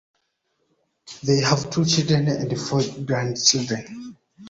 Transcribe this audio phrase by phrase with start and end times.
[1.21, 4.17] They have two children and four grandchildren.